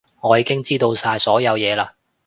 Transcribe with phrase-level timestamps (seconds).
[0.19, 1.89] 我已經知道晒所有嘢嘞